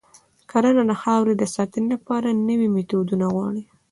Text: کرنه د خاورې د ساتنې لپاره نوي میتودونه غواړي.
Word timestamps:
کرنه 0.51 0.83
د 0.89 0.93
خاورې 1.01 1.33
د 1.37 1.43
ساتنې 1.55 1.87
لپاره 1.95 2.27
نوي 2.49 2.67
میتودونه 2.75 3.25
غواړي. 3.35 3.63